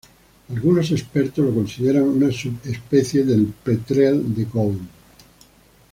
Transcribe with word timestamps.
Algunos 0.49 0.89
expertos 0.91 1.45
lo 1.45 1.53
consideran 1.53 2.01
una 2.01 2.31
subespecie 2.31 3.23
del 3.23 3.53
petrel 3.63 4.33
de 4.33 4.45
Gould. 4.45 4.81